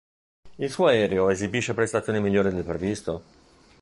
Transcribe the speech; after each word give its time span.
Il 0.55 0.71
suo 0.71 0.87
aereo 0.87 1.29
esibisce 1.29 1.75
prestazioni 1.75 2.19
migliori 2.19 2.49
del 2.51 2.63
previsto? 2.63 3.23